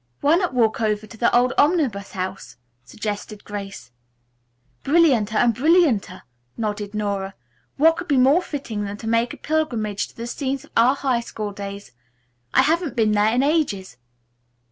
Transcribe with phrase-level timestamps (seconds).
[0.21, 3.91] "Why not walk over to the old Omnibus House," suggested Grace.
[4.83, 6.23] "Brillianter and brillianter,"
[6.57, 7.35] nodded Nora.
[7.77, 10.95] "What could be more fitting than to make a pilgrimage to the scenes of our
[10.95, 11.91] high school days?
[12.51, 13.97] I haven't been there in ages."